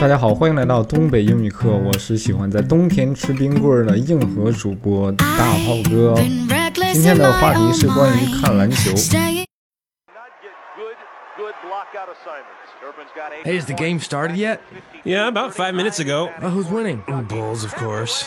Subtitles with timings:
[0.00, 1.68] 大家好，欢迎来到东北英语课。
[1.68, 6.14] 我是喜欢在冬天吃冰棍儿的硬核主播大炮哥。
[6.90, 8.92] 今天的话题是关于看篮球。
[13.44, 14.60] Hey, has the game started yet?
[15.04, 16.30] Yeah, about five minutes ago.
[16.40, 17.02] Uh, who's winning?
[17.28, 18.24] Bulls, of course.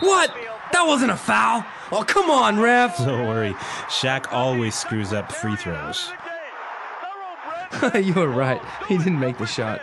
[0.00, 0.30] What?
[0.70, 1.64] That wasn't a foul.
[1.90, 2.96] Oh, come on, ref.
[2.98, 3.56] Don't worry,
[3.88, 6.12] Shaq always screws up free throws.
[7.94, 8.60] you were right.
[8.88, 9.80] He didn't make the shot.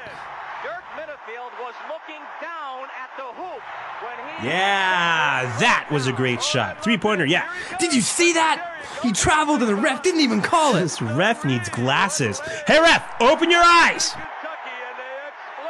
[4.44, 6.84] Yeah, that was a great shot.
[6.84, 7.52] Three pointer, yeah.
[7.80, 8.84] Did you see that?
[9.02, 10.82] He traveled and the ref didn't even call it.
[10.82, 12.40] This ref needs glasses.
[12.68, 14.14] Hey, ref, open your eyes!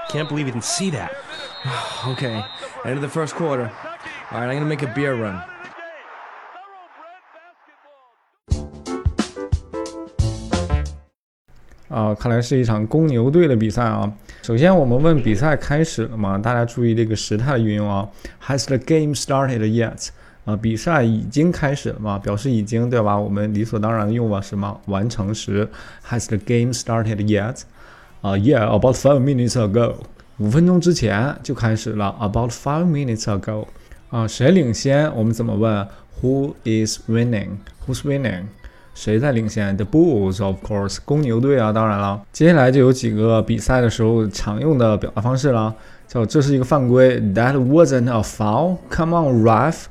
[0.09, 1.15] Can't believe you didn't see that.
[2.05, 2.41] Okay,
[2.85, 3.69] end of the first quarter.
[4.31, 5.43] All right, I'm gonna make a beer run.
[11.87, 14.11] 啊，看来是一场公牛队的比赛啊。
[14.41, 16.37] 首先，我们问比赛开始了吗？
[16.37, 18.07] 大家注意这个时态的运用啊。
[18.45, 20.09] Has the game started yet？
[20.45, 22.17] 啊，比赛已经开始了吗？
[22.19, 23.17] 表示已经，对吧？
[23.17, 25.67] 我们理所当然用了什么完成时
[26.09, 27.61] ？Has the game started yet？
[28.21, 29.95] 啊，Yeah，about five minutes ago。
[30.37, 32.15] 五分钟之前就开始了。
[32.19, 33.65] About five minutes ago。
[34.09, 35.13] 啊，谁领先？
[35.15, 35.87] 我们怎么问
[36.21, 38.43] ？Who is winning？Who's winning？
[38.97, 42.19] 谁在领先？The Bulls, of course，公牛队啊，当然了。
[42.31, 45.75] 接下来就有几个比赛的时候常用的表达方式了，
[46.07, 48.77] 叫这是一个犯规，That wasn't a foul.
[48.89, 49.83] Come on, ref。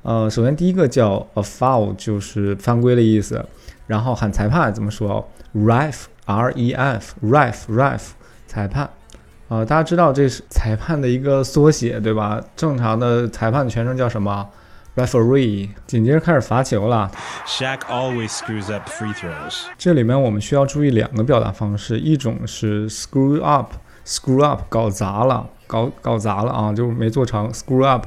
[0.00, 3.44] 呃，首先第一个叫 a foul，就是犯规的意思。
[3.88, 8.00] 然后喊裁判怎么说？Ref，R-E-F，ref，ref，
[8.46, 8.88] 裁判。
[9.48, 12.42] 呃、大家知道这是裁判的一个缩写，对吧？
[12.56, 14.48] 正常的裁判全称叫什么
[14.96, 15.68] ？Referee。
[15.86, 17.10] 紧接着开始罚球了。
[17.46, 19.66] Shaq always screws up free throws.
[19.78, 28.06] 这里面我们需要注意两个表达方式，一种是 screw up，screw up 搞砸了，搞搞砸了啊，就没做成 screw up。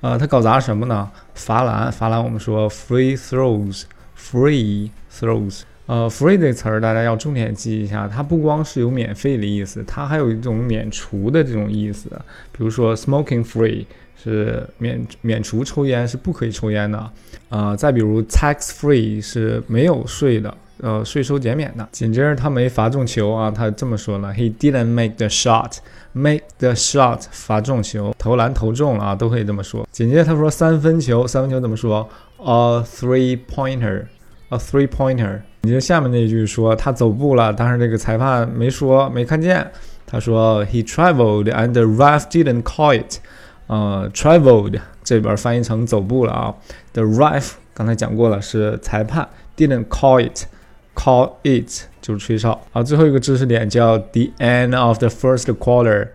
[0.00, 1.10] 呃，他搞砸什么呢？
[1.34, 5.62] 罚篮，罚篮我们说 free throws，free throws。
[5.86, 12.10] 呃，free 这个词儿大家要重点记一下，它不光是有免费的意思，它还有一种免除的这种意思。
[12.50, 13.84] 比如说 smoking free
[14.22, 17.10] 是免免除抽烟，是不可以抽烟的。
[17.48, 21.88] 呃，再比如 tax free 是没有税的，呃，税收减免的。
[21.92, 29.86] 紧接着他没罚中球啊，他这么说了，He didn't make the shot，make the shot 罚中球，投篮投中了啊，都可以这么说。
[29.92, 32.08] 紧接着他说三分球，三分球怎么说
[32.38, 34.06] ？A three-pointer
[34.50, 35.40] A three pointer。
[35.62, 39.70] 你就下面那句说他走步了，但是这个裁判没说，没看见。
[40.06, 43.18] 他说 He traveled and the ref didn't call it。
[43.66, 46.54] 呃，traveled 这边翻译成走步了啊。
[46.92, 49.26] The ref 刚才讲过了，是裁判
[49.56, 52.60] ，didn't call it，call it 就是吹哨。
[52.70, 56.10] 好，最后一个知识点叫 the end of the first quarter，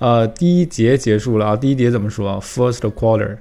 [0.00, 1.56] 呃，第一节结束了啊。
[1.56, 3.36] 第一节怎么说？First quarter。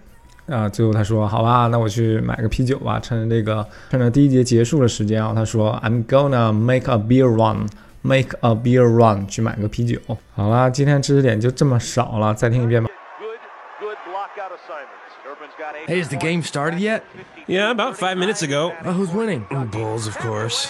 [0.47, 7.67] 啊、呃，最后他说：“好吧，那我去买个啤酒吧。”趁着这个，趁着第一节结束的时间啊，他说：“I'm gonna make a beer run,
[8.01, 9.99] make a beer run，去买个啤酒。”
[10.35, 12.89] 好啦，今天知识点就这么少了，再听一遍吧。
[15.87, 17.01] Hey, is the game started yet?
[17.47, 18.73] Yeah, about five minutes ago.
[18.83, 19.45] Uh, who's winning?
[19.71, 20.69] Bulls, of course.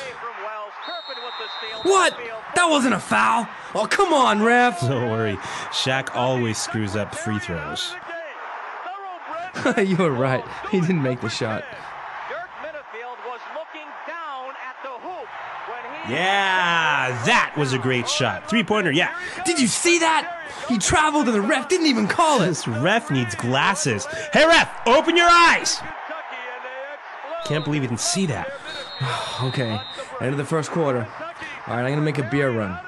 [1.83, 2.13] What?
[2.55, 3.47] That wasn't a foul.
[3.73, 4.81] Oh, come on, ref.
[4.81, 5.37] Don't worry.
[5.71, 7.93] Shaq always screws up free throws.
[9.63, 9.87] Thoroughbred.
[9.87, 10.43] you were right.
[10.71, 11.63] He didn't make the shot.
[12.29, 15.27] Dirk Minifield was looking down at the hoop
[15.67, 16.13] when he.
[16.13, 18.49] Yeah, that was a great shot.
[18.49, 19.17] Three pointer, yeah.
[19.45, 20.41] Did you see that?
[20.67, 22.47] He traveled and the ref didn't even call it.
[22.47, 24.05] This ref needs glasses.
[24.33, 25.75] Hey, ref, open your eyes!
[25.77, 25.95] Kentucky
[26.31, 27.47] and they explode.
[27.47, 28.51] Can't believe you didn't see that.
[29.43, 29.77] Okay,
[30.21, 31.05] end of the first quarter.
[31.67, 32.79] All right, I'm gonna make a beer run.